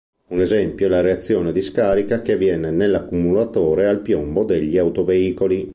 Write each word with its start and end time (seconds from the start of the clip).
Un 0.29 0.39
esempio 0.41 0.87
è 0.87 0.89
la 0.89 1.01
reazione 1.01 1.51
di 1.51 1.61
scarica 1.61 2.23
che 2.23 2.31
avviene 2.31 2.71
nell'accumulatore 2.71 3.87
al 3.87 3.99
piombo 4.01 4.43
degli 4.43 4.75
autoveicoli. 4.75 5.69